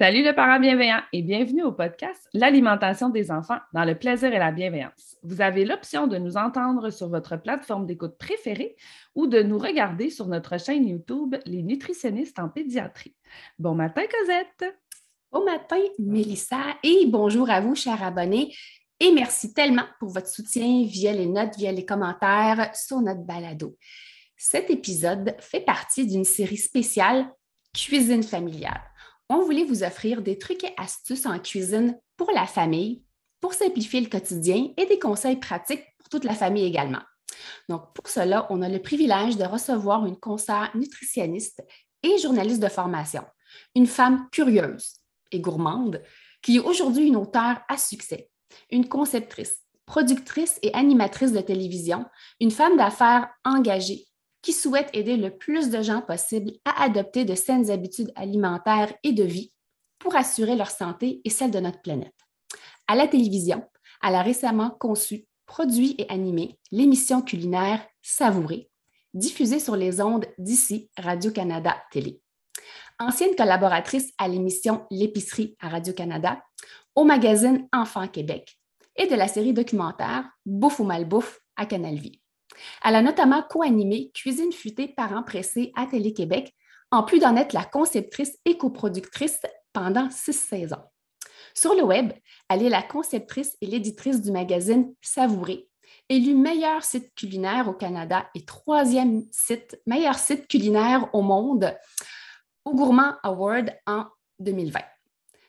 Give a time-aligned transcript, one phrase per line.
[0.00, 4.38] Salut le parent bienveillant et bienvenue au podcast L'alimentation des enfants dans le plaisir et
[4.38, 5.18] la bienveillance.
[5.22, 8.76] Vous avez l'option de nous entendre sur votre plateforme d'écoute préférée
[9.14, 13.14] ou de nous regarder sur notre chaîne YouTube Les nutritionnistes en pédiatrie.
[13.58, 14.74] Bon matin Cosette.
[15.32, 18.54] Bon matin Mélissa et bonjour à vous chers abonnés
[19.00, 23.76] et merci tellement pour votre soutien via les notes, via les commentaires sur notre balado.
[24.38, 27.30] Cet épisode fait partie d'une série spéciale
[27.74, 28.80] Cuisine familiale
[29.30, 33.04] on voulait vous offrir des trucs et astuces en cuisine pour la famille,
[33.40, 37.00] pour simplifier le quotidien et des conseils pratiques pour toute la famille également.
[37.68, 41.62] Donc, pour cela, on a le privilège de recevoir une conseillère nutritionniste
[42.02, 43.22] et journaliste de formation,
[43.76, 44.96] une femme curieuse
[45.30, 46.02] et gourmande
[46.42, 48.30] qui est aujourd'hui une auteure à succès,
[48.70, 52.04] une conceptrice, productrice et animatrice de télévision,
[52.40, 54.06] une femme d'affaires engagée
[54.42, 59.12] qui souhaite aider le plus de gens possible à adopter de saines habitudes alimentaires et
[59.12, 59.52] de vie
[59.98, 62.14] pour assurer leur santé et celle de notre planète.
[62.88, 63.64] À la télévision,
[64.02, 68.70] elle a récemment conçu, produit et animé l'émission culinaire Savourée,
[69.12, 72.20] diffusée sur les ondes d'ici Radio-Canada Télé.
[72.98, 76.42] Ancienne collaboratrice à l'émission L'épicerie à Radio-Canada,
[76.94, 78.58] au magazine Enfants Québec
[78.96, 81.98] et de la série documentaire Bouffe ou malbouffe à Canal.
[82.84, 86.54] Elle a notamment co-animé Cuisine futée parents pressés à Télé-Québec,
[86.90, 89.40] en plus d'en être la conceptrice et coproductrice
[89.72, 90.82] pendant six saisons.
[91.54, 92.12] Sur le web,
[92.48, 95.68] elle est la conceptrice et l'éditrice du magazine Savouré,
[96.08, 101.76] élu meilleur site culinaire au Canada et troisième site, meilleur site culinaire au monde
[102.64, 104.04] au Gourmand Award en
[104.38, 104.80] 2020.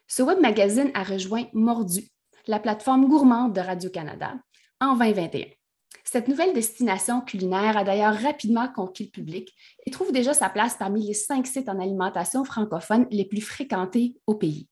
[0.07, 2.07] Ce web magazine a rejoint Mordu,
[2.47, 4.33] la plateforme gourmande de Radio-Canada,
[4.79, 5.60] en 2021.
[6.03, 9.53] Cette nouvelle destination culinaire a d'ailleurs rapidement conquis le public
[9.85, 14.15] et trouve déjà sa place parmi les cinq sites en alimentation francophone les plus fréquentés
[14.27, 14.67] au pays.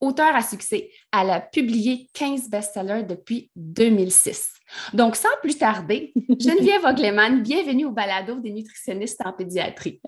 [0.00, 4.54] Auteur à succès, elle a publié 15 best-sellers depuis 2006.
[4.94, 10.00] Donc, sans plus tarder, Geneviève Ogleman, bienvenue au balado des nutritionnistes en pédiatrie.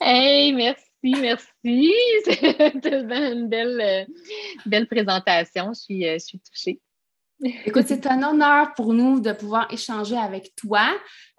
[0.00, 0.86] Hey, merci,
[1.20, 1.92] merci.
[2.24, 4.04] C'est une belle, euh,
[4.64, 5.72] belle présentation.
[5.74, 6.80] Je suis, euh, je suis touchée.
[7.42, 10.88] Écoute, c'est un honneur pour nous de pouvoir échanger avec toi.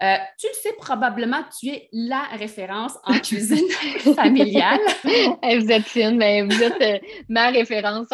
[0.03, 3.67] Euh, tu le sais probablement, tu es la référence en cuisine
[4.15, 4.79] familiale.
[5.03, 6.99] vous êtes fine, mais vous êtes euh,
[7.29, 8.07] ma référence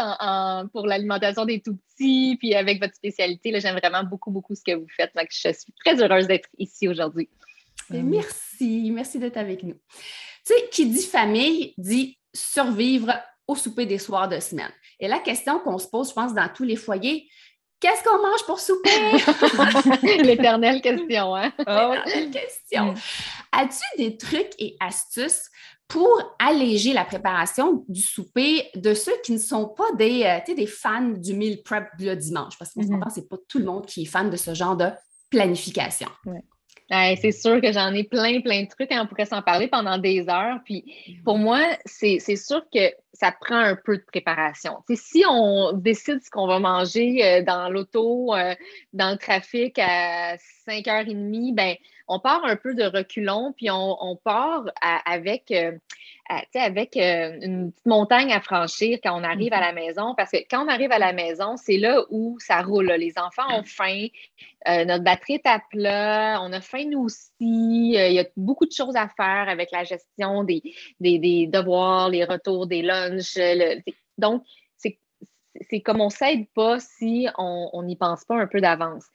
[0.71, 3.59] pour l'alimentation des tout-petits, puis avec votre spécialité.
[3.59, 5.11] J'aime vraiment beaucoup, beaucoup ce que vous faites.
[5.15, 7.29] Donc, je suis très heureuse d'être ici aujourd'hui.
[7.89, 9.75] Merci, merci d'être avec nous.
[10.45, 13.13] Tu sais, qui dit famille dit survivre
[13.47, 14.71] au souper des soirs de semaine.
[14.99, 17.27] Et la question qu'on se pose, je pense, dans tous les foyers,
[17.83, 18.89] Qu'est-ce qu'on mange pour souper?
[20.23, 21.51] L'éternelle question, hein?
[21.67, 21.93] Oh,
[22.31, 22.93] question.
[22.93, 22.95] Mm.
[23.51, 25.49] As-tu des trucs et astuces
[25.89, 30.65] pour alléger la préparation du souper de ceux qui ne sont pas des, euh, des
[30.65, 32.57] fans du meal prep le dimanche?
[32.57, 33.09] Parce que mm -hmm.
[33.13, 34.89] c'est pas tout le monde qui est fan de ce genre de
[35.29, 36.07] planification.
[36.89, 38.91] C'est sûr que j'en ai plein, plein de trucs.
[38.91, 40.59] et hein, on pourrait s'en parler pendant des heures.
[40.65, 40.83] Puis
[41.23, 44.77] pour moi, c'est sûr que ça prend un peu de préparation.
[44.93, 48.55] si on décide ce qu'on va manger euh, dans l'auto, euh,
[48.91, 50.35] dans le trafic à
[50.67, 51.75] 5h30, ben,
[52.07, 54.65] on part un peu de reculons, puis on, part
[55.05, 55.53] avec,
[56.31, 59.61] euh, avec une petite montagne à franchir quand on arrive à mm-hmm.
[59.61, 62.91] la maison, parce que quand on arrive à la maison, c'est là où ça roule.
[62.97, 64.07] Les enfants ont faim,
[64.67, 68.71] notre batterie est à plat, on a faim nous aussi, il y a beaucoup de
[68.71, 70.61] choses à faire avec la gestion des,
[70.99, 73.37] des, des devoirs, les retours des lunchs,
[74.17, 74.43] donc,
[75.69, 79.05] c'est comme on ne s'aide pas si on n'y pense pas un peu d'avance.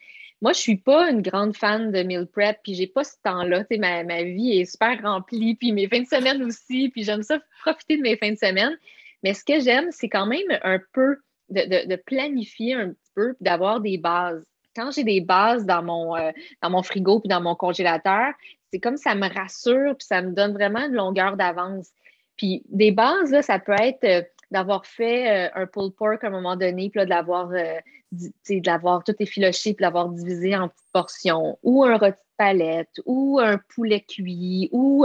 [0.40, 3.64] Moi, je suis pas une grande fan de meal prep, puis j'ai pas ce temps-là.
[3.78, 7.38] Ma, ma vie est super remplie, puis mes fins de semaine aussi, puis j'aime ça
[7.60, 8.76] profiter de mes fins de semaine.
[9.22, 11.16] Mais ce que j'aime, c'est quand même un peu
[11.50, 14.44] de, planifier un petit peu, d'avoir des bases.
[14.76, 16.30] Quand j'ai des bases dans mon, euh,
[16.62, 18.32] dans mon frigo puis dans mon congélateur,
[18.70, 21.90] c'est comme ça me rassure, puis ça me donne vraiment une longueur d'avance.
[22.36, 26.28] Puis des bases, là, ça peut être euh, d'avoir fait euh, un pulled pork à
[26.28, 30.92] un moment donné, puis de l'avoir de l'avoir tout effiloché puis l'avoir divisé en petites
[30.92, 35.04] portions, ou un rôti de palette, ou un poulet cuit, ou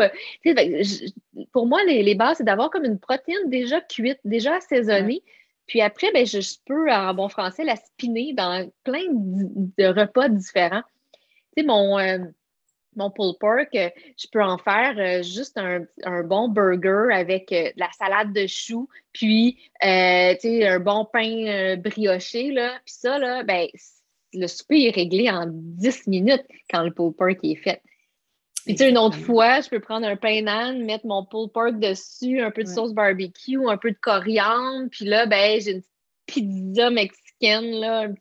[1.51, 5.23] pour moi, les, bases, c'est d'avoir comme une protéine déjà cuite, déjà assaisonnée.
[5.67, 10.83] Puis après, ben, je, peux, en bon français, la spinner dans plein de, repas différents.
[11.55, 12.19] Tu sais, mon, euh,
[12.95, 15.85] mon pulled pork, euh, je peux en faire euh, juste un,
[16.23, 22.51] bon burger avec de la salade de choux, puis un bon pain brioché.
[22.51, 22.73] Là.
[22.85, 23.67] Puis ça, là, ben,
[24.33, 27.81] le souper est réglé en 10 minutes quand le pulled pork est fait.
[28.65, 31.51] Puis tu sais, une autre fois, je peux prendre un pain d'âne, mettre mon pulled
[31.51, 35.71] pork dessus, un peu de sauce barbecue, un peu de coriandre, puis là, ben, j'ai
[35.71, 35.83] une
[36.25, 38.15] pizza mexicaine, là, une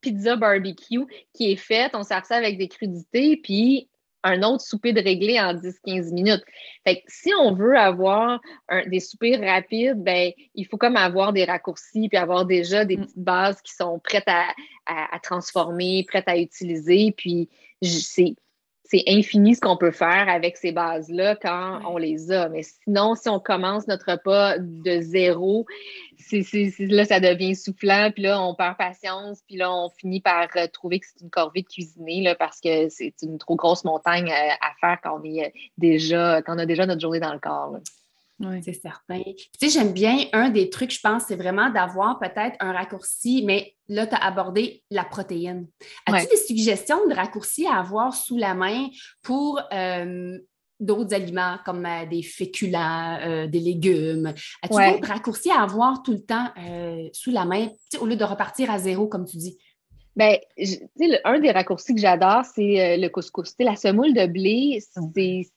[0.00, 1.92] pizza barbecue qui est faite.
[1.94, 3.88] On sert ça avec des crudités, puis
[4.22, 6.42] un autre souper de réglé en 10-15 minutes.
[6.86, 8.40] Fait que si on veut avoir
[8.86, 13.00] des soupers rapides, ben, il faut comme avoir des raccourcis puis avoir déjà des mm.
[13.00, 14.52] petites bases qui sont prêtes à,
[14.86, 17.12] à transformer, prêtes à utiliser.
[17.16, 17.48] Puis
[17.82, 18.34] c'est
[18.90, 22.48] c'est infini ce qu'on peut faire avec ces bases-là quand on les a.
[22.48, 25.64] Mais sinon, si on commence notre repas de zéro,
[26.32, 30.66] là, ça devient soufflant, puis là, on perd patience, puis là, on finit par euh,
[30.66, 34.28] trouver que c'est une corvée de cuisiner là, parce que c'est une trop grosse montagne
[34.28, 37.32] euh, à, faire quand on est euh, déjà, quand on a déjà notre journée dans
[37.32, 37.76] le corps.
[38.40, 39.22] Oui, c'est certain.
[39.22, 43.42] Tu sais, j'aime bien un des trucs, je pense, c'est vraiment d'avoir peut-être un raccourci,
[43.44, 45.66] mais là, tu as abordé la protéine.
[46.06, 48.88] As-tu des suggestions de raccourcis à avoir sous la main
[49.22, 50.38] pour euh,
[50.78, 54.32] d'autres aliments comme euh, des féculents, euh, des légumes?
[54.62, 56.48] As-tu d'autres raccourcis à avoir tout le temps
[57.12, 57.68] sous la main,
[58.00, 59.58] au lieu de repartir à zéro, comme tu dis?
[60.16, 60.36] Bien,
[61.24, 63.54] un des raccourcis que j'adore, c'est euh, le couscous.
[63.60, 64.80] la semoule de blé,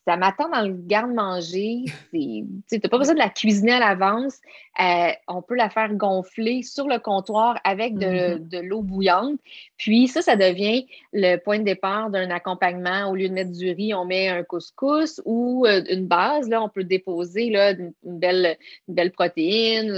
[0.06, 1.84] ça m'attend dans le garde-manger.
[2.12, 4.38] Tu n'as pas besoin de la cuisiner à l'avance.
[4.80, 8.60] Euh, on peut la faire gonfler sur le comptoir avec de, mm-hmm.
[8.62, 9.40] l'eau bouillante.
[9.76, 13.10] Puis ça, ça devient le point de départ d'un accompagnement.
[13.10, 16.48] Au lieu de mettre du riz, on met un couscous ou euh, une base.
[16.48, 18.56] Là, on peut déposer là, une, belle,
[18.88, 19.90] une belle protéine,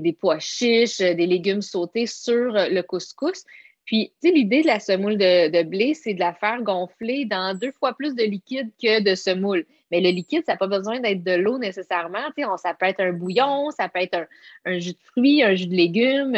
[0.00, 3.44] des, pois chiches, des légumes sautés sur le couscous.
[3.90, 7.58] Puis, tu sais, l'idée de la semoule de, blé, c'est de la faire gonfler dans
[7.58, 9.66] deux fois plus de liquide que de semoule.
[9.90, 12.30] Mais le liquide, ça n'a pas besoin d'être de l'eau nécessairement.
[12.36, 14.28] Tu sais, ça peut être un bouillon, ça peut être
[14.64, 16.36] un, jus de fruits, un jus de légumes.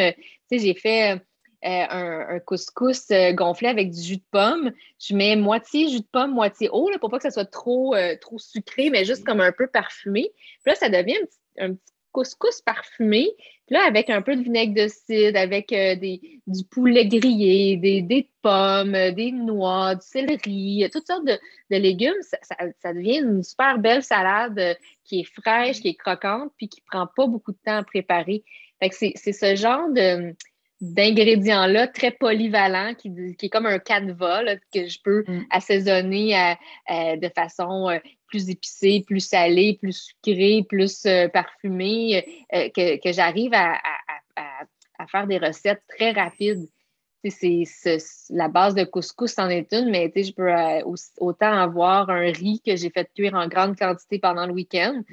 [0.49, 1.19] Tu sais, j'ai fait euh,
[1.61, 4.71] un, couscous euh, gonflé avec du jus de pomme.
[4.99, 7.93] Je mets moitié jus de pomme, moitié eau, là, pour pas que ça soit trop,
[7.93, 10.31] euh, trop sucré, mais juste comme un peu parfumé.
[10.63, 11.19] Puis là, ça devient
[11.59, 13.27] un petit couscous parfumé.
[13.65, 17.75] Puis là, avec un peu de vinaigre de cidre, avec euh, des, du poulet grillé,
[17.75, 21.37] des, des pommes, des noix, du céleri, toutes sortes de,
[21.69, 24.73] légumes, ça, devient une super belle salade euh,
[25.03, 27.83] qui est fraîche, qui est croquante, puis qui ne prend pas beaucoup de temps à
[27.83, 28.43] préparer.
[28.79, 30.35] Fait que c'est ce genre de
[30.81, 34.43] d'ingrédients-là très polyvalents qui, qui, est comme un canevas
[34.73, 35.45] que je peux mm.
[35.49, 36.55] assaisonner
[36.89, 37.99] de façon euh,
[38.33, 43.77] plus épicée, plus salée, plus sucrée, plus euh, parfumée, euh, que, j'arrive à,
[45.07, 46.67] faire des recettes très rapides.
[47.29, 47.63] C'est,
[48.31, 50.51] la base de couscous en est une, mais je peux
[51.19, 55.03] autant avoir un riz que j'ai fait cuire en grande quantité pendant le week-end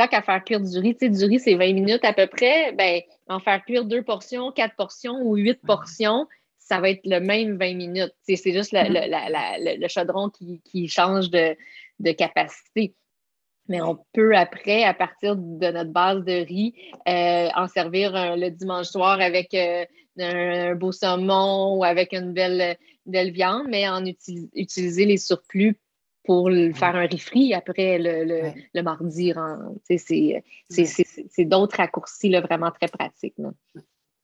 [0.00, 3.02] tant qu'à faire cuire du riz, du riz, c'est 20 minutes à peu près, ben,
[3.28, 6.26] en faire cuire deux portions, quatre portions ou huit portions,
[6.58, 8.14] ça va être le même 20 minutes.
[8.22, 9.78] C'est juste mm-hmm.
[9.78, 11.54] le, chaudron qui, change de,
[12.12, 12.94] capacité.
[13.68, 16.74] Mais on peut après, à partir de notre base de riz,
[17.08, 19.84] euh, en servir le dimanche soir avec euh,
[20.18, 22.76] un, beau saumon ou avec une belle,
[23.06, 25.78] belle viande, mais en utiliser les surplus
[26.24, 29.32] pour faire un riz après le, mardi.
[29.88, 33.36] C'est d'autres raccourcis là, vraiment très pratiques.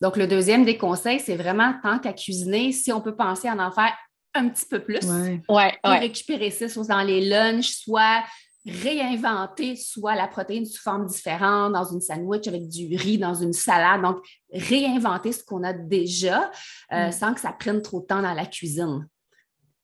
[0.00, 3.54] Donc, le deuxième des conseils, c'est vraiment tant qu'à cuisiner, si on peut penser à
[3.54, 3.96] en faire
[4.36, 5.00] un petit peu plus
[5.46, 8.22] pour récupérer ça, soit dans les lunchs, soit
[8.66, 13.52] réinventer soit la protéine sous forme différente dans une sandwich avec du riz, dans une
[13.52, 14.02] salade.
[14.02, 14.18] Donc,
[14.52, 16.50] réinventer ce qu'on a déjà
[16.92, 17.12] euh, mm.
[17.12, 19.06] sans que ça prenne trop de temps dans la cuisine.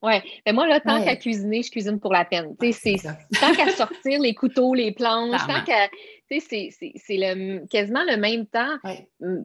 [0.03, 2.57] Oui, mais moi, là, tant qu'à cuisiner, je cuisine pour la peine.
[2.73, 2.97] c'est,
[3.41, 5.89] tant qu'à sortir les couteaux, les planches, tant qu'à.
[6.29, 8.79] C'est, c'est le, quasiment le même temps.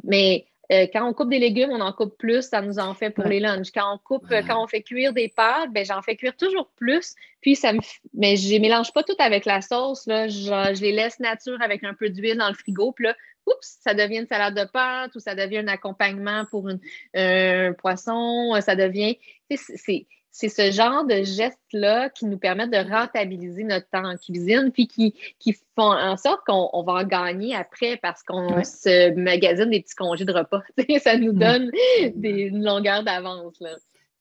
[0.04, 3.10] Mais euh, quand on coupe des légumes, on en coupe plus, ça nous en fait
[3.10, 3.72] pour les lunchs.
[3.74, 7.16] Quand on coupe, quand on fait cuire des pâtes, ben, j'en fais cuire toujours plus.
[7.42, 7.80] Puis ça me
[8.14, 10.06] mais je les mélange pas toutes avec la sauce.
[10.08, 10.28] Là.
[10.28, 12.92] Je, les laisse nature avec un peu d'huile dans le frigo.
[12.92, 16.68] Puis là, oups, ça devient une salade de pâtes ou ça devient un accompagnement pour
[16.68, 16.80] une,
[17.16, 18.60] un poisson.
[18.60, 19.18] Ça devient.
[19.50, 20.08] C'est
[20.38, 24.88] c'est ce genre de gestes-là qui nous permettent de rentabiliser notre temps en cuisine, puis
[24.88, 29.82] qui, qui font en sorte qu'on va en gagner après parce qu'on se magasine des
[29.82, 30.62] petits congés de repas.
[31.02, 31.72] ça nous donne
[32.14, 33.58] des, une longueur d'avance.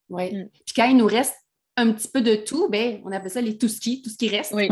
[0.09, 0.35] Oui.
[0.35, 0.49] Mm.
[0.65, 1.37] Puis quand il nous reste
[1.77, 4.31] un petit peu de tout, ben, on appelle ça les tout ski, tout ce qui
[4.31, 4.55] reste.
[4.55, 4.71] Oui.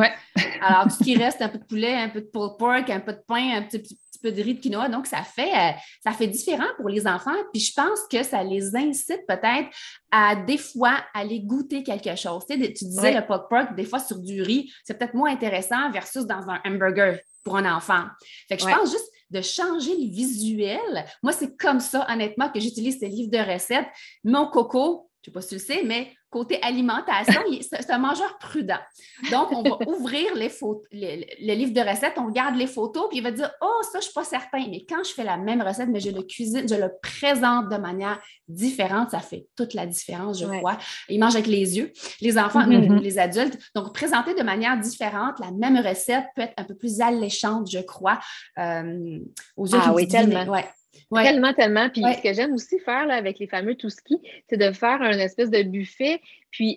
[0.62, 3.00] Alors, tout ce qui reste, un peu de poulet, un peu de pulled pork, un
[3.00, 4.88] peu de pain, un petit, peu de riz de quinoa.
[4.88, 7.36] Donc, ça fait, euh, ça fait différent pour les enfants.
[7.52, 9.68] Puis, je pense que ça les incite peut-être
[10.10, 12.44] à des fois aller goûter quelque chose.
[12.48, 15.30] Tu, sais, tu disais le pulled pork, des fois sur du riz, c'est peut-être moins
[15.30, 18.04] intéressant versus dans un hamburger pour un enfant.
[18.48, 21.04] Fait que je pense juste de changer le visuel.
[21.22, 23.86] Moi, c'est comme ça, honnêtement, que j'utilise ces livres de recettes.
[24.24, 27.98] Mon coco, je ne sais pas si tu le sais, mais côté alimentation, c'est un
[27.98, 28.80] mangeur prudent.
[29.30, 30.50] Donc, on va ouvrir les
[30.90, 33.98] le, livre de recettes, on regarde les photos, puis il va dire Oh, ça, je
[33.98, 34.66] ne suis pas certain.
[34.68, 37.76] Mais quand je fais la même recette, mais je le cuisine, je le présente de
[37.76, 40.76] manière différente, ça fait toute la différence, je crois.
[41.08, 43.00] Il mange avec les yeux, les enfants, mm-hmm.
[43.00, 43.56] les adultes.
[43.76, 47.78] Donc, présenter de manière différente la même recette peut être un peu plus alléchante, je
[47.78, 48.18] crois,
[48.58, 49.20] euh,
[49.56, 50.44] aux yeux ah, oui, tellement.
[50.46, 50.64] Ouais.
[51.12, 51.88] Tellement, tellement.
[51.90, 54.18] Puis ce que j'aime aussi faire là, avec les fameux tout ski,
[54.48, 56.20] c'est de faire un espèce de buffet.
[56.54, 56.76] Puis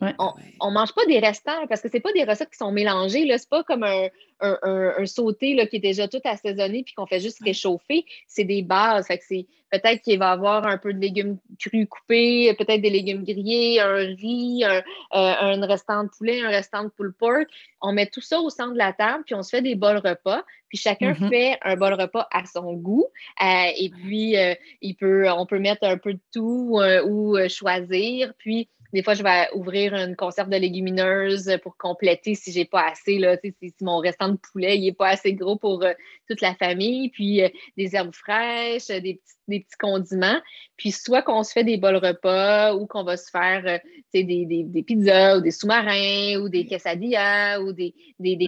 [0.60, 3.28] on ne mange pas des restants parce que ce pas des recettes qui sont mélangées.
[3.28, 7.06] Ce n'est pas comme un, un, sauté là, qui est déjà tout assaisonné puis qu'on
[7.06, 8.04] fait juste réchauffer.
[8.28, 9.06] C'est des bases.
[9.06, 12.82] Fait que c'est peut-être qu'il va y avoir un peu de légumes crus coupés, peut-être
[12.82, 14.82] des légumes grillés, un riz, un,
[15.14, 17.46] euh, restant de poulet, un restant de pulled pork.
[17.80, 20.02] On met tout ça au centre de la table puis on se fait des bols
[20.04, 20.44] repas.
[20.70, 21.30] Puis chacun mm-hmm.
[21.30, 23.06] fait un bol repas à son goût.
[23.44, 28.34] Euh, et puis, euh, il peut, on peut mettre un peu de tout ou choisir.
[28.40, 32.90] Puis, des fois, je vais ouvrir une conserve de légumineuses pour compléter si j'ai pas
[32.90, 33.20] assez.
[33.20, 35.94] Là, si, mon restant de poulet n'est pas assez gros pour euh,
[36.28, 37.10] toute la famille.
[37.10, 40.42] Puis euh, des herbes fraîches, des petits, condiments.
[40.76, 43.78] Puis soit qu'on se fait des bols repas ou qu'on va se faire euh,
[44.14, 47.94] des, pizzas ou des sous-marins ou des quesadillas ou des,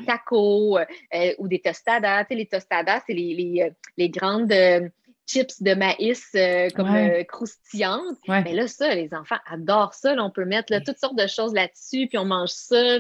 [0.06, 0.80] tacos
[1.38, 2.26] ou des tostadas.
[2.30, 4.54] les tostadas, c'est les grandes
[5.30, 8.18] chips de maïs euh, comme euh, croustillantes.
[8.28, 10.16] Mais là, ça, les enfants adorent ça.
[10.18, 12.98] on peut mettre toutes sortes de choses là-dessus, puis on mange ça.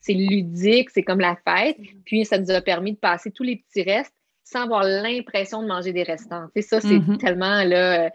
[0.00, 1.76] C'est ludique, c'est comme la fête.
[2.04, 5.68] Puis ça nous a permis de passer tous les petits restes sans avoir l'impression de
[5.68, 6.46] manger des restants.
[6.60, 7.18] ça, c'est mm-hmm.
[7.18, 8.10] tellement là.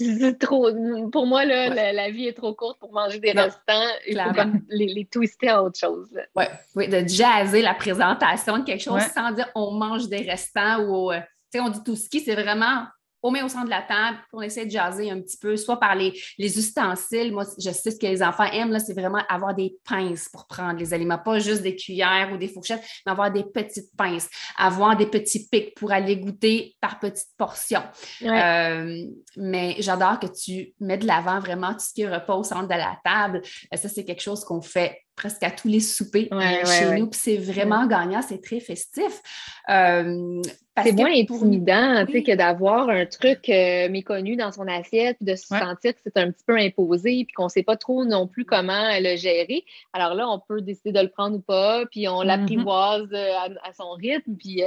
[0.40, 0.70] Trop,
[1.12, 3.86] pour moi, là, la, vie est trop courte pour manger des restants.
[4.08, 6.08] Il faut comme les, twister à autre chose.
[6.34, 10.80] Ouais, oui, de jazzer la présentation de quelque chose sans dire on mange des restants
[10.86, 11.20] ou euh,
[11.58, 12.86] on dit tout ski, c'est vraiment
[13.22, 15.78] on met au centre de la table, on essaie de jaser un petit peu, soit
[15.78, 17.32] par les, ustensiles.
[17.32, 20.78] Moi, je sais ce que les enfants aiment, c'est vraiment avoir des pinces pour prendre
[20.78, 24.96] les aliments, pas juste des cuillères ou des fourchettes, mais avoir des petites pinces, avoir
[24.96, 27.82] des petits pics pour aller goûter par petites portions.
[28.22, 29.04] Euh,
[29.36, 32.74] mais j'adore que tu mets de l'avant vraiment tout ce qui repose au centre de
[32.74, 33.42] la table.
[33.72, 37.06] Euh, ça, c'est quelque chose qu'on fait presque à tous les soupers euh, chez nous.
[37.08, 39.20] Puis c'est vraiment gagnant, c'est très festif.
[39.68, 40.40] Euh,
[40.82, 45.92] c'est moins intimidant que d'avoir un truc euh, méconnu dans son assiette, de se sentir
[45.92, 48.88] que c'est un petit peu imposé, puis qu'on ne sait pas trop non plus comment
[48.98, 49.64] le gérer.
[49.92, 52.26] Alors là, on peut décider de le prendre ou pas, puis on mm-hmm.
[52.26, 54.62] l'apprivoise à, son rythme, puis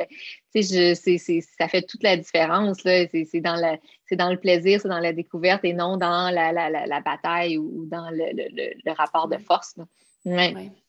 [0.53, 2.77] je, ça fait toute la différence.
[2.83, 3.59] C'est dans,
[4.15, 8.09] dans le plaisir, c'est dans la découverte et non dans la, la, bataille ou dans
[8.11, 9.75] le, rapport de force.
[10.25, 10.82] Ouais.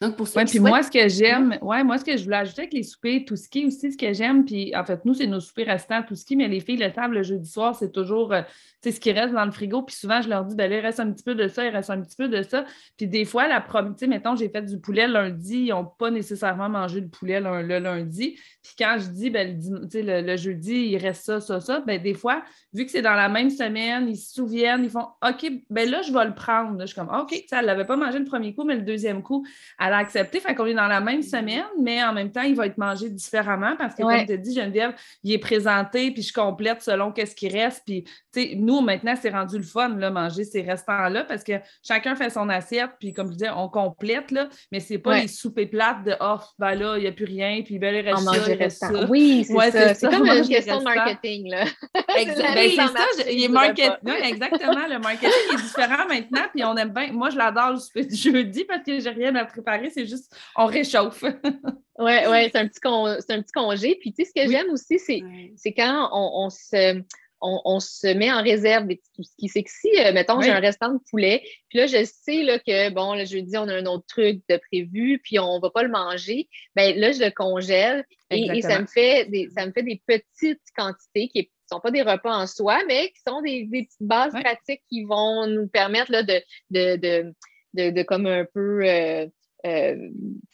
[0.00, 2.72] Donc, pour puis moi, ce que j'aime, ouais, moi, ce que je voulais ajouter avec
[2.74, 5.66] les soupers tout ski aussi, ce que j'aime, puis en fait, nous, c'est nos soupers
[5.66, 8.42] restants tout ski, mais les filles, le table le jeudi soir, c'est toujours euh,
[8.84, 9.82] ce qui reste dans le frigo.
[9.82, 11.70] Puis souvent, je leur dis, ben là, il reste un petit peu de ça, il
[11.70, 12.64] reste un petit peu de ça.
[12.96, 15.84] Puis des fois, la première, tu sais, mettons, j'ai fait du poulet lundi, ils n'ont
[15.84, 18.38] pas nécessairement mangé le poulet le, lundi.
[18.62, 22.14] Puis quand je dis, ben, le, le, jeudi, il reste ça, ça, ça, ben des
[22.14, 22.42] fois,
[22.72, 26.02] vu que c'est dans la même semaine, ils se souviennent, ils font, OK, ben là,
[26.02, 26.80] je vais le prendre.
[26.80, 29.22] je suis comme, OK, ça, elle l'avait pas mangé le premier coup, mais le deuxième
[29.22, 29.46] coup,
[29.78, 30.40] elle a accepté.
[30.40, 33.08] Fait qu'on est dans la même semaine, mais en même temps, il va être mangé
[33.10, 37.34] différemment parce que, comme tu dit, Geneviève, il est présenté, puis je complète selon qu'est-ce
[37.34, 37.82] qui reste.
[37.86, 41.52] Puis, tu sais, nous, maintenant, c'est rendu le fun, là, manger ces restants-là parce que
[41.82, 45.28] chacun fait son assiette, puis comme je disais, on complète, là, mais c'est pas les
[45.28, 48.78] soupers plates de, oh, ben là, il n'y a plus rien, puis ben, il reste
[48.78, 49.94] ça, Oui, c'est ça.
[49.94, 51.64] C'est comme une question de marketing, là.
[52.16, 53.92] Ben, c'est ça, il est marketing.
[54.24, 57.12] exactement, le marketing est différent maintenant, puis on aime bien.
[57.12, 60.34] Moi, je l'adore le souper du jeudi parce que j'ai rien à préparer c'est juste
[60.56, 61.22] on réchauffe.
[61.98, 63.96] oui, ouais, c'est un, petit un petit congé.
[64.00, 67.02] Puis tu sais, ce que j'aime aussi, c'est quand on, se
[67.40, 70.60] on, se met en réserve des petits qui C'est que si, euh, mettons, j'ai un
[70.60, 73.86] restant de poulet, puis là, je sais là, que, bon, le jeudi, on a un
[73.86, 77.30] autre truc de prévu, puis on ne va pas le manger, bien là, je le
[77.30, 81.80] congèle et, ça, me fait des, ça me fait des petites quantités qui ne sont
[81.80, 85.68] pas des repas en soi, mais qui sont des, petites bases pratiques qui vont nous
[85.68, 87.32] permettre là, de, de,
[87.74, 88.84] de, comme un peu.
[88.84, 89.26] Euh,
[89.66, 89.96] euh,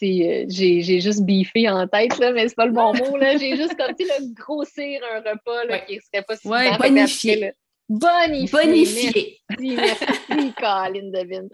[0.03, 3.19] euh, j'ai juste biffé en tête, là, mais c'est pas le bon mot.
[3.21, 7.53] J'ai juste comme le grossir un repas là, qui serait pas si ouais, bonifié.
[7.89, 8.51] bonifié.
[8.51, 9.41] Bonifié.
[9.51, 11.49] Merci, merci, Colin Devine.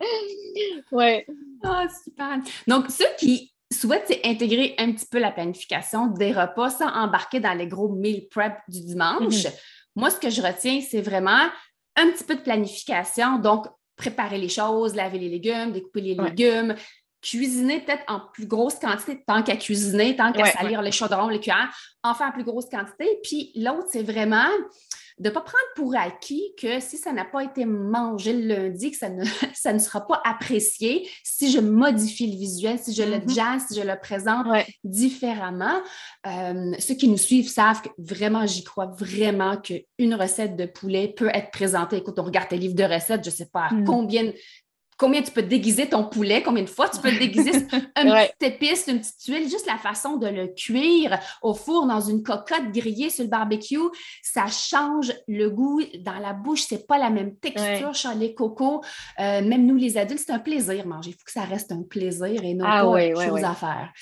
[0.92, 1.26] ouais.
[1.62, 2.38] Ah, super.
[2.66, 7.54] Donc, ceux qui souhaitent intégrer un petit peu la planification des repas sans embarquer dans
[7.54, 9.60] les gros meal prep du dimanche, mm-hmm.
[9.96, 11.48] moi, ce que je retiens, c'est vraiment
[11.96, 13.38] un petit peu de planification.
[13.38, 13.66] Donc,
[14.00, 16.74] préparer les choses, laver les légumes, découper les légumes,
[17.20, 21.38] cuisiner peut-être en plus grosse quantité, tant qu'à cuisiner, tant qu'à salir les chaudrons, les
[21.38, 21.70] cuillères,
[22.02, 23.18] en faire en plus grosse quantité.
[23.22, 24.48] Puis l'autre, c'est vraiment
[25.20, 28.90] de ne pas prendre pour acquis que si ça n'a pas été mangé le lundi,
[28.90, 29.22] que ça ne,
[29.54, 33.34] ça ne sera pas apprécié si je modifie le visuel, si je le mm-hmm.
[33.34, 34.46] jazz, si je le présente
[34.82, 35.78] différemment.
[36.26, 41.08] Euh, ceux qui nous suivent savent que vraiment, j'y crois vraiment qu'une recette de poulet
[41.14, 41.98] peut être présentée.
[41.98, 43.84] Écoute, on regarde tes livres de recettes, je ne sais pas mm.
[43.84, 44.32] combien
[45.00, 47.52] combien tu peux déguiser ton poulet, combien de fois tu peux le déguiser,
[47.96, 52.00] un petit épice, une petite tuile, juste la façon de le cuire au four dans
[52.00, 53.78] une cocotte grillée sur le barbecue,
[54.22, 58.82] ça change le goût dans la bouche, c'est pas la même texture chez les cocos.
[59.18, 61.10] Euh, même nous, les adultes, c'est un plaisir manger.
[61.10, 63.92] Il faut que ça reste un plaisir et non ah pas une chose à faire.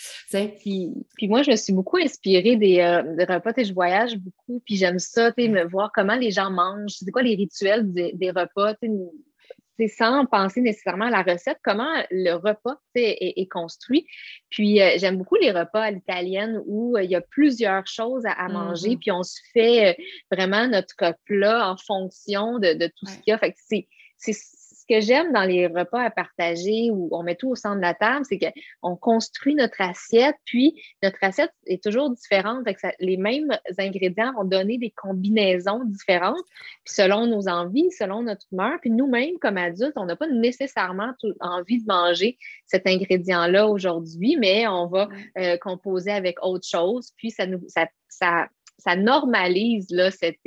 [0.60, 4.60] Puis, puis, moi, je me suis beaucoup inspirée des, euh, repas, et je voyage beaucoup,
[4.64, 8.30] puis j'aime ça, me voir comment les gens mangent, c'est quoi les rituels des, des
[8.30, 8.74] repas,
[9.86, 14.06] sans penser nécessairement à la recette, comment le repas est, construit.
[14.50, 18.24] Puis euh, j'aime beaucoup les repas à l'italienne où euh, il y a plusieurs choses
[18.26, 18.98] à, manger, mm-hmm.
[18.98, 23.32] puis on se fait euh, vraiment notre plat en fonction de, tout ce qu'il y
[23.32, 23.38] a.
[23.38, 23.58] Fait que
[24.16, 24.32] c'est
[24.88, 27.94] que j'aime dans les repas à partager où on met tout au centre de la
[27.94, 32.66] table, c'est qu'on construit notre assiette, puis notre assiette est toujours différente.
[33.00, 36.44] les mêmes ingrédients vont donner des combinaisons différentes,
[36.84, 38.78] puis selon nos envies, selon notre humeur.
[38.80, 44.66] Puis nous-mêmes, comme adultes, on n'a pas nécessairement envie de manger cet ingrédient-là aujourd'hui, mais
[44.66, 47.12] on va euh, composer avec autre chose.
[47.16, 50.38] Puis ça nous, ça, ça ça normalise là, cette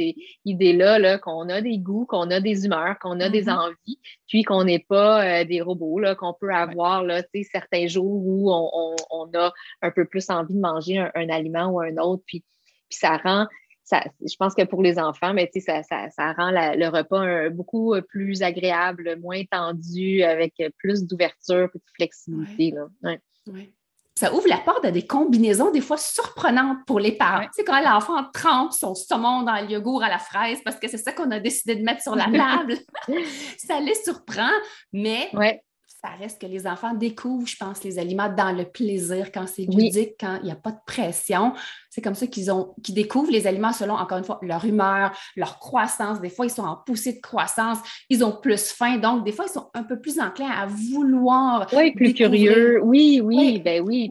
[0.45, 3.69] idée-là -là, qu'on a des goûts, qu'on a des humeurs, qu'on a des mm-hmm.
[3.69, 8.51] envies, puis qu'on n'est pas euh, des robots, qu'on peut avoir là, certains jours où
[8.51, 12.43] on, a un peu plus envie de manger un, aliment ou un autre, puis,
[12.89, 13.47] puis ça rend
[13.83, 17.93] ça, je pense que pour les enfants, mais ça, ça, ça rend le repas beaucoup
[18.07, 22.71] plus agréable, moins tendu, avec plus d'ouverture, plus de flexibilité.
[22.71, 22.87] Là.
[23.03, 23.73] Ouais
[24.21, 27.41] ça ouvre la porte à des combinaisons des fois surprenantes pour les parents.
[27.45, 30.87] Tu sais, quand l'enfant trempe son saumon dans le yogourt à la fraise parce que
[30.87, 32.77] c'est ça qu'on a décidé de mettre sur la table,
[33.57, 34.51] ça les surprend,
[34.93, 35.31] mais
[36.03, 39.65] ça reste que les enfants découvrent, je pense, les aliments dans le plaisir, quand c'est
[39.65, 41.53] ludique, quand il n'y a pas de pression.
[41.91, 45.11] C'est comme ça qu'ils ont, qu'ils découvrent les aliments selon, encore une fois, leur humeur,
[45.35, 46.19] leur croissance.
[46.19, 47.77] Des fois, ils sont en poussée de croissance,
[48.09, 48.97] ils ont plus faim.
[48.97, 51.67] Donc, des fois, ils sont un peu plus enclins à vouloir.
[51.71, 52.81] Oui, plus curieux.
[52.81, 54.09] Oui, oui, ben oui.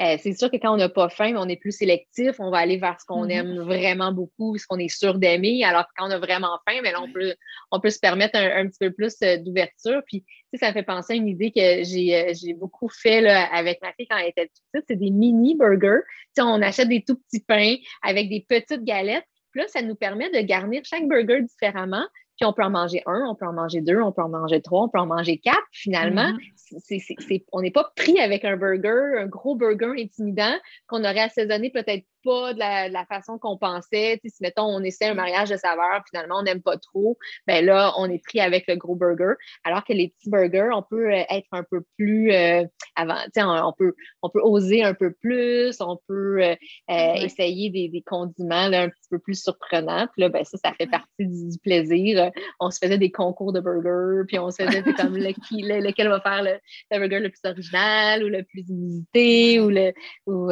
[0.00, 2.58] Euh, c'est sûr que quand on n'a pas faim, on est plus sélectif, on va
[2.58, 3.30] aller vers ce qu'on mm-hmm.
[3.30, 5.64] aime vraiment beaucoup, ce qu'on est sûr d'aimer.
[5.64, 7.34] Alors que quand on a vraiment faim, mais on, peut,
[7.70, 10.02] on peut se permettre un, petit peu plus euh, d'ouverture.
[10.06, 10.24] Puis,
[10.58, 13.92] ça me fait penser à une idée que j'ai euh, beaucoup fait là, avec ma
[13.92, 14.84] fille quand elle était petite.
[14.88, 16.02] C'est des mini burgers.
[16.38, 19.26] on achète des tout petits pains avec des petites galettes.
[19.50, 22.04] Puis là, ça nous permet de garnir chaque burger différemment.
[22.38, 24.60] Puis on peut en manger un, on peut en manger deux, on peut en manger
[24.60, 25.66] trois, on peut en manger quatre.
[25.72, 26.32] Finalement,
[26.72, 27.44] mm-hmm.
[27.52, 30.54] on n'est pas pris avec un burger, un gros burger intimidant
[30.86, 34.20] qu'on aurait assaisonné peut-être pas de la, façon qu'on pensait.
[34.24, 37.92] si, mettons, on essaie un mariage de saveurs, finalement, on n'aime pas trop, ben là,
[37.98, 39.34] on est pris avec le gros burger.
[39.62, 42.64] Alors que les petits burgers, on peut euh, être un peu plus euh,
[42.96, 46.56] avant, on, peut, on peut oser un peu plus, on peut euh,
[46.88, 50.08] essayer des, condiments un petit peu plus surprenants.
[50.12, 52.30] Puis là, ben, ça, ça fait partie du, plaisir.
[52.60, 56.42] On se faisait des concours de burgers, puis on se faisait comme lequel va faire
[56.42, 56.58] le,
[56.90, 59.92] burger le plus original ou le plus visité ou le.
[60.26, 60.50] Ou,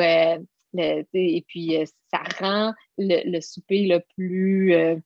[0.83, 4.97] et puis, euh, ça rend le, souper le plus euh,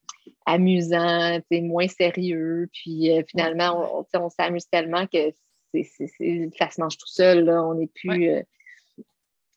[0.47, 2.69] amusant, moins sérieux.
[2.73, 5.31] Puis euh, finalement, on, s'amuse tellement que
[5.75, 7.45] ça se mange tout seul.
[7.45, 7.63] Là.
[7.63, 8.43] On n'est plus.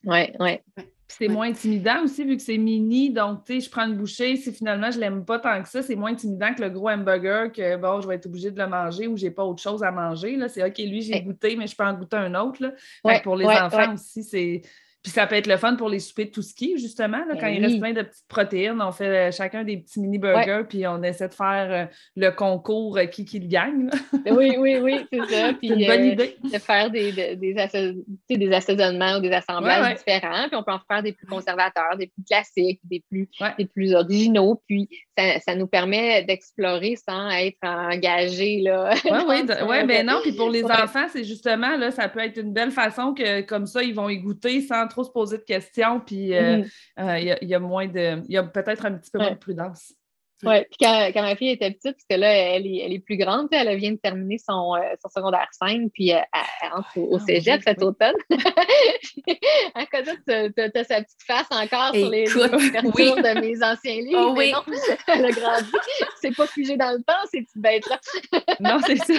[0.04, 0.62] Ouais, ouais.
[1.18, 3.10] C'est moins intimidant aussi, vu que c'est mini.
[3.10, 4.36] Donc, tu sais, je prends une bouchée.
[4.36, 7.52] Si finalement je l'aime pas tant que ça, c'est moins intimidant que le gros hamburger
[7.52, 9.90] que, bon, je vais être obligée de le manger ou j'ai pas autre chose à
[9.90, 10.38] manger.
[10.48, 12.62] C'est OK, lui, j'ai goûté, mais je peux en goûter un autre.
[12.62, 13.20] Là.
[13.20, 14.62] pour les enfants aussi, c'est
[15.02, 17.18] Puis ça peut être le fun pour les soupers de tout ski, justement.
[17.18, 19.98] Là, ben quand il reste plein de petites protéines, on fait euh, chacun des petits
[19.98, 23.90] mini-burgers, puis on essaie de faire euh, le concours euh, qui, qui le gagne.
[24.24, 25.52] Ben oui, oui, oui, c'est ça.
[25.58, 26.36] Puis, une bonne idée.
[26.44, 30.48] De faire des, des, des, assaisonnements ou des assemblages différents.
[30.48, 33.94] Puis on peut en faire des plus conservateurs, des plus classiques, des plus, des plus
[33.94, 34.62] originaux.
[34.68, 34.88] Puis
[35.18, 38.60] ça, ça nous permet d'explorer sans être engagé.
[38.60, 40.20] Là, oui, oui, ben non.
[40.22, 43.66] Puis pour les enfants, c'est justement, là, ça peut être une belle façon que comme
[43.66, 46.64] ça, ils vont y goûter sans trop se poser de questions, puis euh, mm.
[47.00, 48.22] euh, il y, a moins de.
[48.28, 49.92] Il y a peut-être un petit peu moins de prudence.
[50.44, 52.98] Oui, puis quand, quand, ma fille était petite, parce que là, elle est, elle est
[52.98, 56.24] plus grande, elle vient de terminer son, euh, son secondaire 5, puis elle,
[56.74, 58.14] entre au, ah, cégep cet automne.
[59.74, 64.30] à côté, tu as, sa petite face encore sur les, couvertures de mes anciens livres.
[64.30, 64.52] Oh, oui.
[64.52, 64.62] non,
[65.14, 65.70] elle a grandi.
[66.20, 68.00] C'est pas figé dans le temps, ces petites bêtes-là.
[68.58, 69.14] non, c'est ça.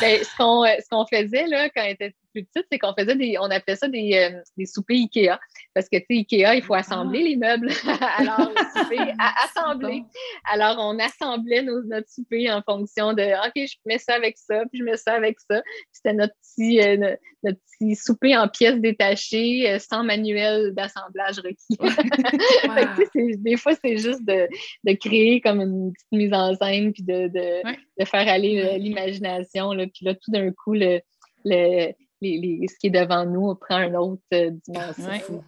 [0.00, 3.44] ben, ce qu'on faisait là, quand elle était plus petite, c'est qu'on faisait des, on
[3.44, 5.38] appelait ça des, euh, des soupers IKEA.
[5.74, 7.28] Parce que, tu sais, IKEA, il faut assembler ah.
[7.28, 7.70] les meubles.
[8.18, 10.02] Alors, souper à assembler.
[10.50, 14.62] Alors, on assemblait nos, notre souper en fonction de, OK, je mets ça avec ça,
[14.70, 15.62] puis je mets ça avec ça.
[15.92, 16.96] C'était notre petit, euh,
[17.42, 21.78] notre, petit souper en pièces détachées, euh, sans manuel d'assemblage requis.
[23.38, 24.48] des fois, c'est juste de,
[24.84, 27.62] de, créer comme une petite mise en scène, puis de, de,
[27.98, 29.70] de faire aller l'imagination.
[29.76, 31.00] Puis là, tout d'un coup, le,
[31.44, 35.44] le, ce qui est devant nous prend une autre euh, dimension.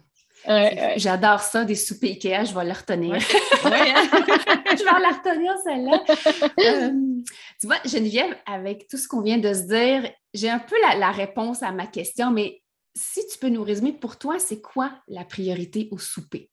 [0.97, 3.15] J'adore ça, des soupers Ikea, je vais la retenir.
[3.65, 4.03] Hein?
[4.11, 6.03] je vais la retenir, celle-là.
[6.59, 6.91] Euh,
[7.59, 11.11] tu vois, Geneviève, avec tout ce qu'on vient de se dire, j'ai un peu la,
[11.11, 12.61] réponse à ma question, mais
[12.93, 16.49] si tu peux nous résumer, pour toi, c'est quoi la priorité au souper?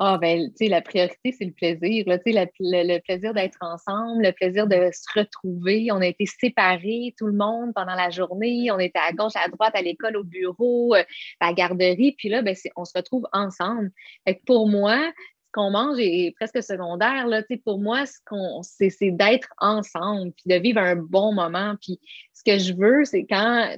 [0.00, 2.04] Ah, ben, tu sais, la priorité, c'est le plaisir.
[2.06, 5.88] Là, le, le, plaisir d'être ensemble, le plaisir de se retrouver.
[5.90, 8.70] On a été séparés, tout le monde, pendant la journée.
[8.70, 11.02] On était à gauche, à droite, à l'école, au bureau, euh,
[11.40, 12.14] à la garderie.
[12.16, 13.90] Puis là, ben, on se retrouve ensemble.
[14.24, 17.26] Fait pour moi, ce qu'on mange est presque secondaire.
[17.26, 21.74] Là, pour moi, ce qu'on, c'est, d'être ensemble, puis de vivre un bon moment.
[21.82, 21.98] Puis
[22.34, 23.74] ce que je veux, c'est quand,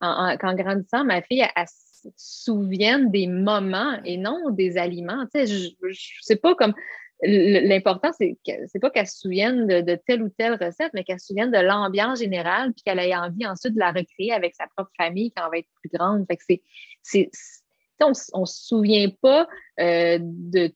[0.00, 1.66] en, quand grandissant, ma fille, elle, elle
[2.16, 5.24] souviennent des moments et non des aliments.
[5.34, 6.74] Tu sais, je, je sais pas comme
[7.22, 11.26] l'important, c'est c'est pas qu'elle se souvienne de, telle ou telle recette, mais qu'elle se
[11.28, 14.90] souvienne de l'ambiance générale, puis qu'elle ait envie ensuite de la recréer avec sa propre
[14.96, 16.24] famille quand elle va être plus grande.
[16.26, 16.44] Fait que
[17.02, 17.30] c'est,
[18.00, 19.46] on, on se souvient pas
[19.80, 20.72] euh, de,